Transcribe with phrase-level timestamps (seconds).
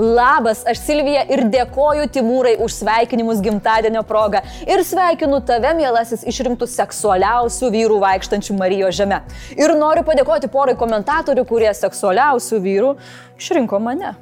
[0.00, 4.40] Labas, aš Silvija ir dėkoju Timūrai už sveikinimus gimtadienio progą.
[4.64, 9.20] Ir sveikinu tave, mielasis, išrinktų seksualiausių vyrų vaikštančių Marijos žemė.
[9.60, 12.94] Ir noriu padėkoti porai komentatorių, kurie seksualiausių vyrų
[13.36, 14.14] išrinko mane.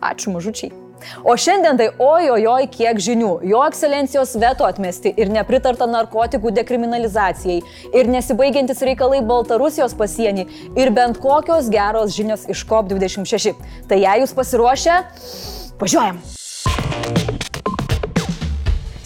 [0.00, 0.89] Ačiū mažučiai.
[1.24, 3.32] O šiandien tai ojojoj kiek žinių.
[3.50, 7.60] Jo ekscelencijos veto atmesti ir nepritarta narkotikų dekriminalizacijai.
[7.96, 10.46] Ir nesibaigiantis reikalai Baltarusijos pasienį.
[10.78, 13.54] Ir bent kokios geros žinios iš COP26.
[13.90, 15.00] Tai jei jūs pasiruošę,
[15.80, 16.20] važiuojam.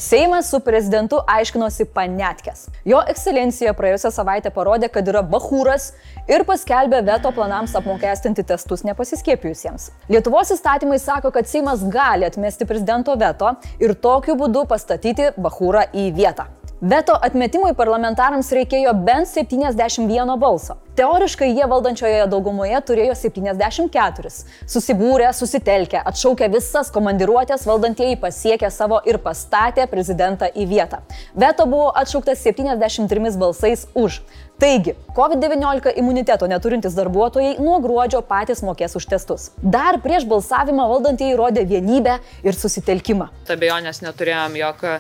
[0.05, 2.67] Seimas su prezidentu aiškinosi panetkės.
[2.85, 5.87] Jo ekscelencija praėjusią savaitę parodė, kad yra bahūras
[6.29, 9.87] ir paskelbė veto planams apmokestinti testus nepasiskiepijusiems.
[10.13, 16.11] Lietuvos įstatymai sako, kad Seimas gali atmesti prezidento veto ir tokiu būdu pastatyti bahūrą į
[16.21, 16.51] vietą.
[16.85, 20.75] Veto atmetimui parlamentarams reikėjo bent 71 balso.
[20.99, 24.33] Teoriškai jie valdančioje daugumoje turėjo 74.
[24.69, 31.01] Susibūrę, susitelkę, atšaukę visas komandiruotės, valdantieji pasiekė savo ir pastatė prezidentą į vietą.
[31.33, 34.21] Veto buvo atšauktas 73 balsais už.
[34.59, 39.49] Taigi, COVID-19 imuniteto neturintys darbuotojai nuo gruodžio patys mokės už testus.
[39.59, 43.27] Dar prieš balsavimą valdantieji rodė vienybę ir susitelkimą.
[43.51, 44.93] Abejonės neturėjom jokio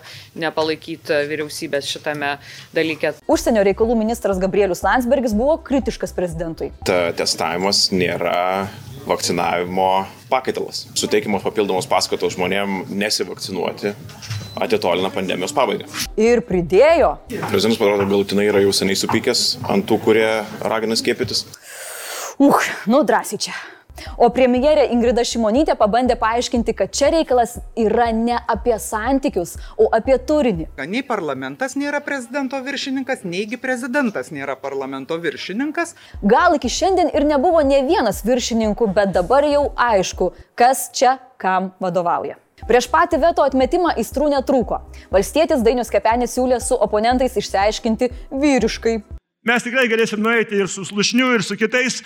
[0.42, 2.32] nepalaikyti vyriausybės šitame
[2.75, 3.14] dalyke.
[3.30, 6.72] Užsienio reikalų ministras Gabrielius Landsbergis buvo kritiškas prezidentui.
[6.82, 8.66] Ta testavimas nėra
[9.06, 9.92] vakcinavimo
[10.32, 10.88] pakaitalas.
[10.98, 13.94] Suteikiamos papildomos paskatos žmonėm nesivakcinuoti
[14.60, 15.88] atitolina pandemijos pabaigą.
[16.20, 17.14] Ir pridėjo.
[17.50, 20.28] Prezidentas parodo, galutinai yra jau seniai supykęs ant tų, kurie
[20.64, 21.47] ragina skiepytis.
[22.38, 23.55] Uh, nu drąsiai čia.
[24.19, 30.16] O premjerė Ingrida Šimonytė pabandė paaiškinti, kad čia reikalas yra ne apie santykius, o apie
[30.19, 30.69] turinį.
[30.91, 35.94] Nei parlamentas nėra prezidento viršininkas, neigi prezidentas nėra parlamento viršininkas.
[36.22, 41.72] Gal iki šiandien ir nebuvo ne vienas viršininkų, bet dabar jau aišku, kas čia kam
[41.82, 42.41] vadovauja.
[42.69, 44.78] Prieš patį veto atmetimą įstrų netrūko.
[45.12, 48.94] Valstietis Dainius Kepenis siūlė su oponentais išsiaiškinti vyriškai.
[49.44, 52.00] Mes tikrai galėsim nueiti ir su slušniu, ir su kitais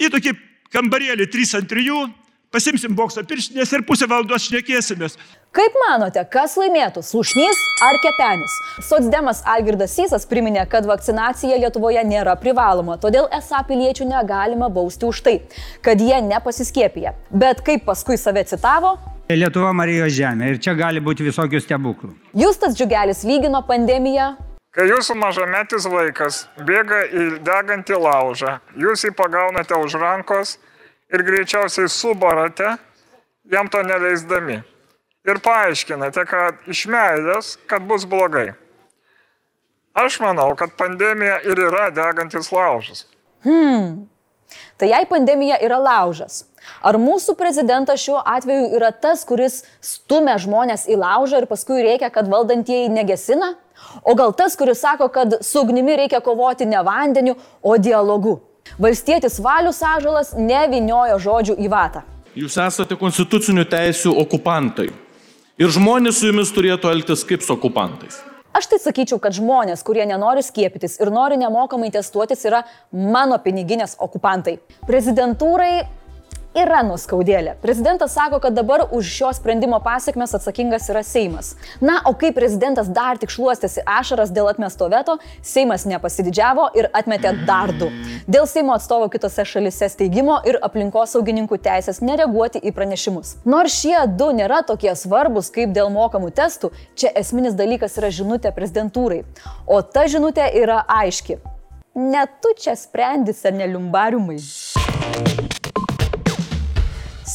[0.00, 0.32] į tokį
[0.72, 2.06] kambarėlį 3 ant 3,
[2.54, 5.18] pasimsim bokso pirštinės ir pusę valandos šnekėsimės.
[5.54, 8.56] Kaip manote, kas laimėtų- slušnys ar kepenis?
[8.88, 15.20] Sotsdemas Algirdas Sysas priminė, kad vakcinacija Lietuvoje nėra privaloma, todėl esą piliečių negalima bausti už
[15.22, 15.40] tai,
[15.82, 17.14] kad jie nepasiskiepija.
[17.30, 18.98] Bet kaip paskui save citavo,
[19.38, 22.14] Lietuva Marijos žemė ir čia gali būti visokių stebuklų.
[22.34, 24.32] Justas Džiugelis lygino pandemiją
[24.70, 30.52] Kai jūsų mažametis vaikas bėga į degantį laužą, jūs jį pagaunate už rankos
[31.10, 32.76] ir greičiausiai subarate,
[33.50, 34.60] jam to neleisdami.
[35.26, 38.52] Ir paaiškinate, kad iš meilės, kad bus blogai.
[39.98, 43.08] Aš manau, kad pandemija ir yra degantis laužas.
[43.42, 44.06] Hmm.
[44.80, 46.44] Tai jei pandemija yra laužas,
[46.82, 52.10] ar mūsų prezidentas šiuo atveju yra tas, kuris stumia žmonės į laužą ir paskui reikia,
[52.12, 53.54] kad valdantieji negesina?
[54.04, 58.38] O gal tas, kuris sako, kad su ugnimi reikia kovoti ne vandeniu, o dialogu?
[58.78, 62.04] Valstietis Valius Ažalas neviniojo žodžių į vatą.
[62.38, 64.90] Jūs esate konstitucinių teisių okupantai.
[65.60, 68.20] Ir žmonės su jumis turėtų elgtis kaip su okupantais.
[68.50, 73.94] Aš tai sakyčiau, kad žmonės, kurie nenori skiepytis ir nori nemokamai testuotis, yra mano piniginės
[74.02, 74.56] okupantai.
[74.88, 75.84] Prezidentūrai
[76.56, 77.54] yra nuskaudėlė.
[77.62, 81.52] Prezidentas sako, kad dabar už šio sprendimo pasiekmes atsakingas yra Seimas.
[81.80, 87.34] Na, o kai prezidentas dar tik šluostėsi ašaras dėl atmesto veto, Seimas nepasididžiavo ir atmetė
[87.46, 87.90] dar du.
[88.30, 93.36] Dėl Seimo atstovo kitose šalise steigimo ir aplinkosaugininkų teisės nereaguoti į pranešimus.
[93.44, 98.54] Nors šie du nėra tokie svarbus kaip dėl mokamų testų, čia esminis dalykas yra žinutė
[98.56, 99.22] prezidentūrai.
[99.70, 101.38] O ta žinutė yra aiški.
[102.00, 104.38] Ne tu čia sprendi seneliumbariumai.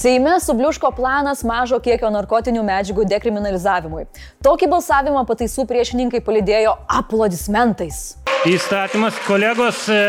[0.05, 4.03] Seime subliuško planas mažo kiekio narkotinių medžiagų dekriminalizavimui.
[4.45, 8.01] Tokį balsavimą pataisų priešininkai palidėjo aplodismentais.
[8.45, 10.03] Įstatymas, kolegos, e,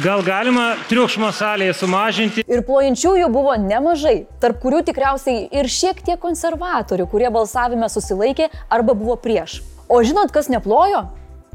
[0.00, 2.46] gal galima triukšmo salėje sumažinti.
[2.48, 8.96] Ir plojančiųjų buvo nemažai, tarp kurių tikriausiai ir šiek tiek konservatorių, kurie balsavime susilaikė arba
[8.96, 9.58] buvo prieš.
[9.84, 11.04] O žinot, kas neplojo?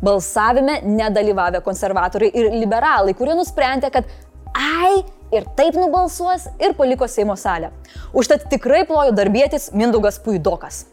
[0.05, 4.05] Balsavime nedalyvavę konservatoriai ir liberalai, kurie nusprendė, kad
[4.53, 5.01] ai,
[5.33, 7.71] ir taip nubalsuos ir paliko Seimo salę.
[8.13, 10.85] Užtat tikrai plojo darbėtis Mindugas Puidokas.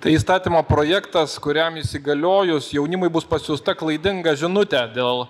[0.00, 5.26] Tai įstatymo projektas, kuriam įsigaliojus jaunimui bus pasiūsta klaidinga žinutė dėl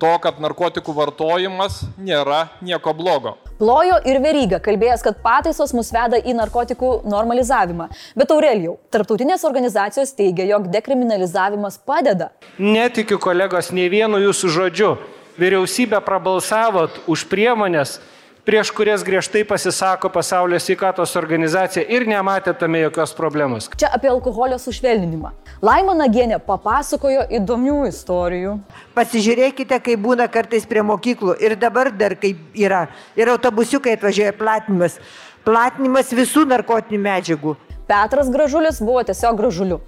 [0.00, 3.36] to, kad narkotikų vartojimas nėra nieko blogo.
[3.60, 7.88] Plojo ir veryga, kalbėjęs, kad pataisos mus veda į narkotikų normalizavimą.
[8.18, 12.32] Bet Aurelijau, tarptautinės organizacijos teigia, jog dekriminalizavimas padeda.
[12.58, 14.90] Netikiu kolegos nei vienu jūsų žodžiu
[15.40, 17.98] vyriausybė prabalsavot už priemonės,
[18.46, 23.68] prieš kurias griežtai pasisako pasaulio sveikatos organizacija ir nematė tame jokios problemos.
[23.76, 25.32] Čia apie alkoholio sušvelninimą.
[25.66, 28.56] Laima Nagienė papasakojo įdomių istorijų.
[28.96, 32.86] Pasižiūrėkite, kaip būna kartais prie mokyklų ir dabar dar kaip yra.
[33.18, 35.00] Ir autobusiukai atvažiuoja platinimas.
[35.46, 37.56] Platinimas visų narkotinių medžiagų.
[37.86, 39.80] Petras Gražulis buvo tiesiog gražuliu.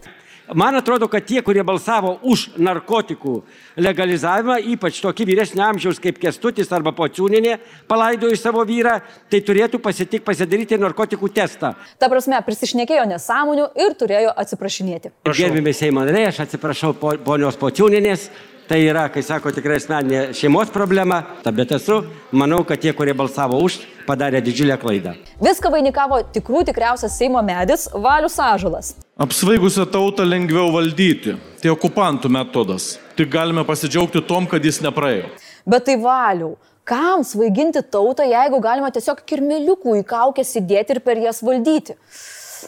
[0.55, 3.35] Man atrodo, kad tie, kurie balsavo už narkotikų
[3.77, 7.59] legalizavimą, ypač tokį vyresnį amžiaus kaip Kestutis arba Pociūninė,
[7.91, 8.95] palaidojo savo vyrą,
[9.29, 11.75] tai turėtų pasitik pasidaryti narkotikų testą.
[12.00, 15.12] Ta prasme, prisišnekėjo nesąmonių ir turėjo atsiprašinėti.
[15.29, 18.31] Gerbimi Seimo nariai, aš atsiprašau po- ponios Pociūninės.
[18.69, 22.03] Tai yra, kai sako, tikrai asmeninė šeimos problema, ta bet esu,
[22.37, 25.15] manau, kad tie, kurie balsavo už, padarė didžiulę klaidą.
[25.41, 28.91] Viską vainikavo tikrų tikriausias Seimo medis Valius Ažalas.
[29.25, 31.38] Apsvaigusią tautą lengviau valdyti.
[31.62, 32.99] Tai okupantų metodas.
[33.17, 35.31] Tik galime pasidžiaugti tom, kad jis nepraėjo.
[35.64, 36.59] Bet tai valiau.
[36.88, 41.97] Kam svaiginti tautą, jeigu galima tiesiog kirmeliukų į kaukės įdėti ir per jas valdyti?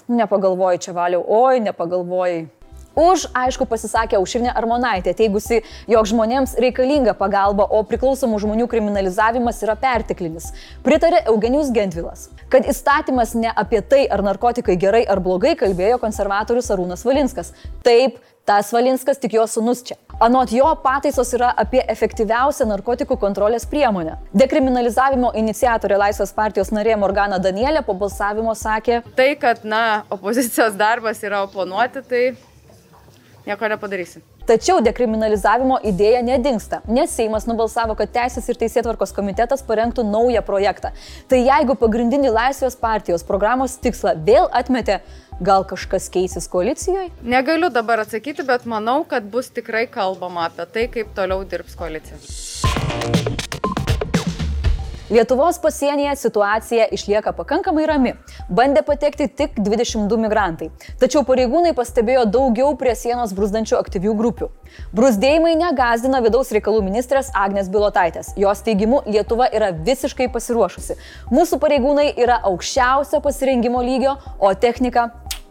[0.08, 2.40] Nepagalvojai čia valiau, oi, nepagalvojai.
[3.00, 9.76] Už, aišku, pasisakė Aušrinė Armonaitė, teigusi, jog žmonėms reikalinga pagalba, o priklausomų žmonių kriminalizavimas yra
[9.80, 10.50] perteklinis.
[10.84, 12.28] Pritarė Eugenijus Gendvilas.
[12.52, 17.54] Kad įstatymas ne apie tai, ar narkotikai gerai ar blogai, kalbėjo konservatorius Arūnas Valinskas.
[17.86, 19.96] Taip, tas Valinskas tik jo sunus čia.
[20.20, 24.18] Anot jo pataisos yra apie efektyviausią narkotikų kontrolės priemonę.
[24.36, 31.24] Dekriminalizavimo iniciatorė Laisvės partijos narė Morgana Danielė po balsavimo sakė, Tai, kad, na, opozicijos darbas
[31.24, 32.24] yra oponuoti, tai
[33.46, 34.22] nieko nepadarysi.
[34.48, 40.92] Tačiau dekriminalizavimo idėja nedingsta, nes Seimas nubalsavo, kad Teisės ir Teisėtvarkos komitetas parengtų naują projektą.
[41.30, 45.00] Tai jeigu pagrindinį Laisvės partijos programos tikslą vėl atmetė,
[45.40, 47.10] gal kažkas keisis koalicijoje?
[47.22, 52.20] Negaliu dabar atsakyti, bet manau, kad bus tikrai kalbama apie tai, kaip toliau dirbs koalicija.
[55.10, 58.12] Lietuvos pasienyje situacija išlieka pakankamai rami.
[58.46, 60.68] Bandė patekti tik 22 migrantai.
[61.02, 64.48] Tačiau pareigūnai pastebėjo daugiau prie sienos brūzdančių aktyvių grupių.
[64.94, 68.36] Brūzdėjimai negazdina vidaus reikalų ministrės Agnes Bilotaitės.
[68.38, 70.94] Jos teigimu, Lietuva yra visiškai pasiruošusi.
[71.34, 75.08] Mūsų pareigūnai yra aukščiausio pasirengimo lygio, o technika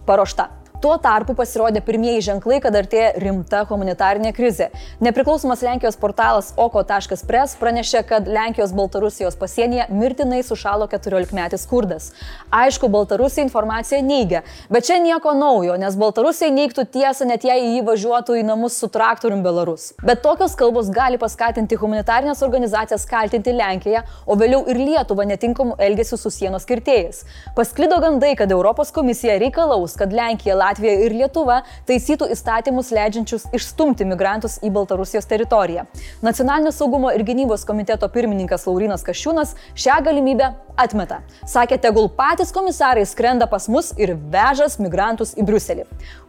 [0.07, 0.47] paruošta.
[0.79, 4.69] Tuo tarpu pasirodė pirmieji ženklai, kad artėja rimta humanitarinė krizė.
[5.03, 12.13] Nepriklausomas Lenkijos portalas oko.press pranešė, kad Lenkijos Baltarusijos pasienyje mirtinai sušalo 14-metis kurdas.
[12.55, 17.83] Aišku, Baltarusija informaciją neigia, bet čia nieko naujo, nes Baltarusija neigtų tiesą net jei jį
[17.89, 19.89] važiuotų į namus su traktorium Belarus.
[19.99, 26.23] Bet tokios kalbos gali paskatinti humanitarinės organizacijas kaltinti Lenkiją, o vėliau ir Lietuvą netinkamų elgesių
[26.23, 27.25] su sienos kirtėjais.
[27.59, 34.05] Pasklido gandai, kad Europos komisija reikalaus, kad Lenkija, Latvija ir Lietuva taisytų įstatymus leidžiančius išstumti
[34.05, 35.87] migrantus į Baltarusijos teritoriją.
[36.25, 41.23] Nacionalinio saugumo ir gynybos komiteto pirmininkas Laurinas Kašiūnas šią galimybę atmeta.
[41.49, 45.87] Sakė, tegul patys komisarai skrenda pas mus ir vežas migrantus į Briuselį.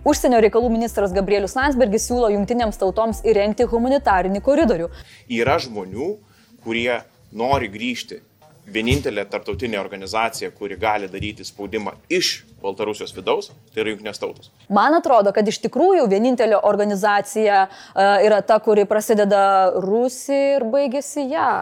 [0.08, 4.88] Užsienio reikalų ministras Gabrielius Landsbergis siūlo jungtinėms tautoms įrengti humanitarinį koridorių.
[5.28, 6.14] Yra žmonių,
[6.64, 7.02] kurie
[7.36, 8.22] nori grįžti.
[8.70, 14.50] Vienintelė tarptautinė organizacija, kuri gali daryti spaudimą iš Baltarusijos vidaus, tai yra Junktinės tautos.
[14.68, 19.42] Man atrodo, kad iš tikrųjų vienintelė organizacija uh, yra ta, kuri prasideda
[19.80, 21.52] Rusija ir baigėsi ją.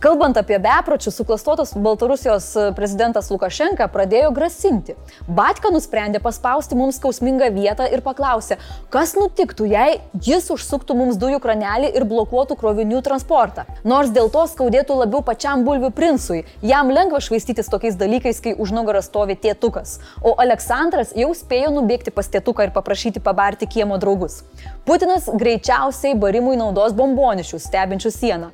[0.00, 2.46] Kalbant apie bepročius, suklastotas Baltarusijos
[2.76, 4.96] prezidentas Lukašenka pradėjo grasinti.
[5.28, 8.58] Batka nusprendė paspausti mums skausmingą vietą ir paklausė,
[8.92, 13.64] kas nutiktų, jei jis užsuktų mums dujų kranelį ir blokuotų krovinių transportą.
[13.84, 18.74] Nors dėl to skaudėtų labiau pačiam bulvių princui, jam lengva švaistytis tokiais dalykais, kai už
[18.74, 20.00] nugaras stovi tėtukas.
[20.22, 24.42] O Aleksandras jau spėjo nubėgti pas tėtuką ir paprašyti pabarti kiemo draugus.
[24.84, 28.52] Putinas greičiausiai barimui naudos bombonišių stebinčių sieną.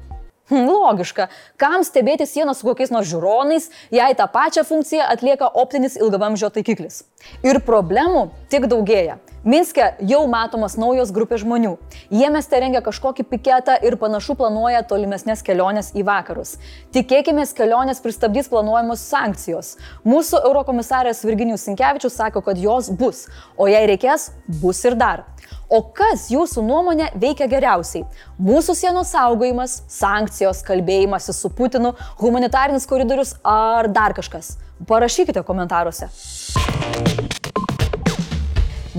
[0.51, 1.29] Hm, Logiška,
[1.61, 7.05] kam stebėti sieną su kokiais nors žiūronais, jei tą pačią funkciją atlieka optinis ilgavamžio taikiklis.
[7.47, 9.21] Ir problemų tik daugėja.
[9.45, 11.71] Minske jau matomas naujos grupės žmonių.
[12.13, 16.59] Jie mieste rengia kažkokį piketą ir panašu planuoja tolimesnės kelionės į vakarus.
[16.93, 19.79] Tikėkime, kelionės pristabdys planuojamos sankcijos.
[20.05, 23.23] Mūsų eurokomisarės Virginijus Sinkevičius sako, kad jos bus,
[23.57, 24.29] o jei reikės,
[24.61, 25.25] bus ir dar.
[25.73, 28.05] O kas jūsų nuomonė veikia geriausiai?
[28.37, 34.59] Mūsų sienos saugojimas, sankcijos, kalbėjimasis su Putinu, humanitarinis koridorius ar dar kažkas?
[34.85, 36.13] Parašykite komentaruose.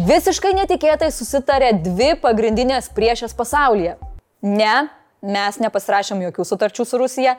[0.01, 3.97] Visiškai netikėtai susitarė dvi pagrindinės priešės pasaulyje.
[4.41, 4.87] Ne,
[5.21, 7.35] mes nepasirašėm jokių sutarčių su Rusija.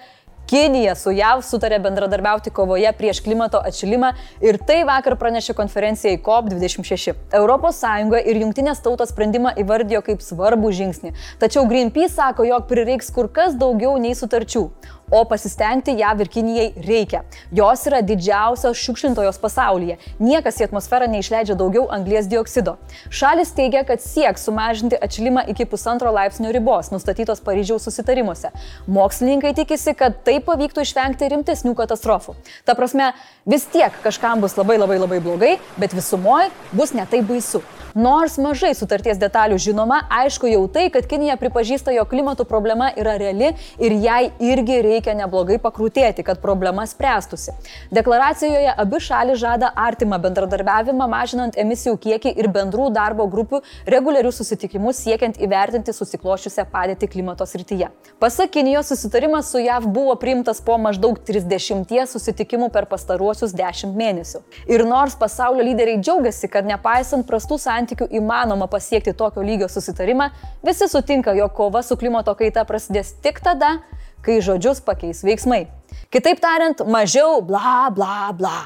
[0.47, 4.13] Kinija su JAV sutarė bendradarbiauti kovoje prieš klimato atšilimą
[4.45, 7.15] ir tai vakar pranešė konferencijai COP26.
[7.35, 7.83] ES
[8.31, 11.15] ir Junktinės tautos sprendimą įvardijo kaip svarbų žingsnį.
[11.43, 14.69] Tačiau Greenpeace sako, jog prireiks kur kas daugiau nei sutarčių.
[15.13, 17.21] O pasistengti JAV ir Kinijai reikia.
[17.53, 19.99] Jos yra didžiausios šiukšlintojos pasaulyje.
[20.23, 22.79] Niekas į atmosferą neišleidžia daugiau anglies dioksido.
[23.13, 28.55] Šalis teigia, kad sieks sumažinti atšilimą iki pusantro laipsnio ribos, nustatytos Paryžiaus susitarimuose.
[28.89, 32.39] Mokslininkai tikisi, kad tai pavyktų išvengti rimtesnių katastrofų.
[32.65, 33.13] Ta prasme,
[33.45, 37.61] vis tiek kažkam bus labai labai labai blogai, bet visumoje bus netai baisu.
[37.95, 43.19] Nors mažai sutarties detalių žinoma, aišku jau tai, kad Kinija pripažįsta, jo klimato problema yra
[43.21, 47.53] reali ir jai irgi reikia neblogai pakrūtėti, kad problema spręstųsi.
[47.93, 55.03] Deklaracijoje abi šalis žada artimą bendradarbiavimą, mažinant emisijų kiekį ir bendrų darbo grupių reguliarius susitikimus
[55.05, 57.91] siekiant įvertinti susiklošiusią padėtį klimato srityje.
[58.23, 64.41] Pasak Kinijos susitarimas su JAV buvo priimtas po maždaug 30 susitikimų per pastaruosius 10 mėnesių.
[64.73, 70.31] Ir nors pasaulio lyderiai džiaugiasi, kad nepaisant prastų santykių, santykių įmanoma pasiekti tokio lygio susitarimą,
[70.65, 73.81] visi sutinka, jog kova su klimato kaita prasidės tik tada,
[74.23, 75.67] kai žodžius pakeis veiksmai.
[76.13, 78.59] Kitaip tariant, mažiau bla bla bla.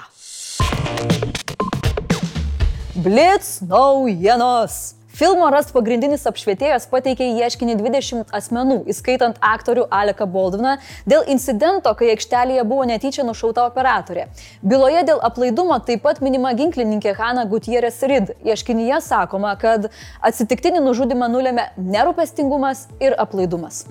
[2.97, 4.95] Blitz naujienos.
[5.17, 10.75] Filmo Rast pagrindinis apšvietėjas pateikė ieškinį 20 asmenų, įskaitant aktorių Aleką Baldviną,
[11.09, 14.27] dėl incidento, kai aikštelėje buvo netyčia nušauta operatorė.
[14.61, 18.35] Byloje dėl aplaidumo taip pat minima ginklininkė Hanna Gutierrez Rid.
[18.45, 19.89] Ieškinyje sakoma, kad
[20.21, 23.87] atsitiktinį nužudimą nulėmė nerūpestingumas ir aplaidumas.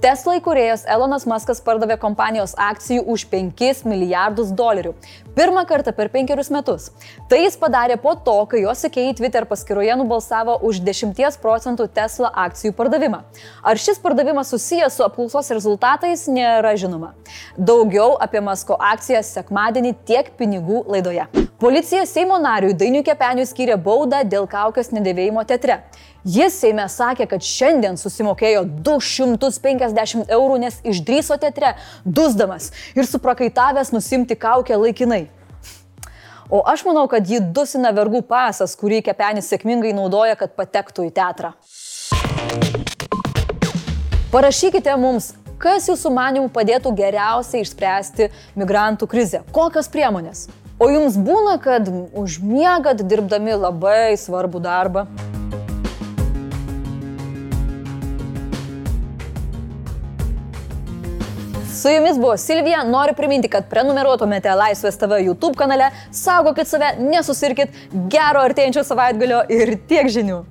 [0.00, 4.94] Tesla įkūrėjas Elonas Muskas pardavė kompanijos akcijų už 5 milijardus dolerių.
[5.36, 6.86] Pirmą kartą per penkerius metus.
[7.28, 12.32] Tai jis padarė po to, kai jo sekėjai Twitter paskyroje nubalsavo už 10 procentų Tesla
[12.46, 13.20] akcijų pardavimą.
[13.60, 17.12] Ar šis pardavimas susijęs su apklausos rezultatais, nėra žinoma.
[17.58, 21.28] Daugiau apie Masko akcijas sekmadienį tiek pinigų laidoje.
[21.60, 25.82] Policija Seimo nariui Dainiu Kepeniui skyrė baudą dėl kaukės nedėvėjimo teatre.
[26.24, 31.72] Jis Seime sakė, kad šiandien susimokėjo 250 eurų, nes išdryso teatre,
[32.04, 35.30] dusdamas ir suprakaitavęs nusimti kaukę laikinai.
[36.52, 41.14] O aš manau, kad jį dusina vergų pasas, kurį kepenis sėkmingai naudoja, kad patektų į
[41.16, 41.54] teatrą.
[44.30, 48.28] Parašykite mums, kas jūsų manimų padėtų geriausiai išspręsti
[48.60, 49.44] migrantų krizę.
[49.56, 50.50] Kokios priemonės?
[50.80, 55.08] O jums būna, kad užmiegat dirbdami labai svarbų darbą?
[61.80, 67.72] Su jumis buvo Silvija, noriu priminti, kad prenumeruotumėte Laisvės TV YouTube kanale, saugokit save, nesusirkit,
[68.12, 70.42] gero artėjančio savaitgalio ir tiek žinių.